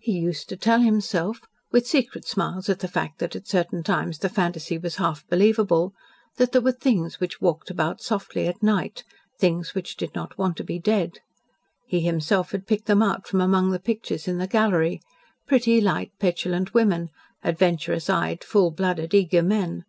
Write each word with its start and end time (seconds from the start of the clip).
He 0.00 0.18
used 0.18 0.48
to 0.48 0.56
tell 0.56 0.80
himself 0.80 1.42
with 1.70 1.86
secret 1.86 2.26
smiles 2.26 2.68
at 2.68 2.80
the 2.80 2.88
fact 2.88 3.20
that 3.20 3.36
at 3.36 3.46
certain 3.46 3.84
times 3.84 4.18
the 4.18 4.28
fantasy 4.28 4.78
was 4.78 4.96
half 4.96 5.24
believable 5.28 5.94
that 6.38 6.50
there 6.50 6.60
were 6.60 6.72
things 6.72 7.20
which 7.20 7.40
walked 7.40 7.70
about 7.70 8.02
softly 8.02 8.48
at 8.48 8.64
night 8.64 9.04
things 9.38 9.72
which 9.72 9.96
did 9.96 10.12
not 10.12 10.36
want 10.36 10.56
to 10.56 10.64
be 10.64 10.80
dead. 10.80 11.20
He 11.86 12.00
himself 12.00 12.50
had 12.50 12.66
picked 12.66 12.86
them 12.86 13.00
out 13.00 13.28
from 13.28 13.40
among 13.40 13.70
the 13.70 13.78
pictures 13.78 14.26
in 14.26 14.38
the 14.38 14.48
gallery 14.48 15.02
pretty, 15.46 15.80
light, 15.80 16.10
petulant 16.18 16.74
women; 16.74 17.10
adventurous 17.44 18.10
eyed, 18.10 18.42
full 18.42 18.72
blooded, 18.72 19.14
eager 19.14 19.40
men. 19.40 19.84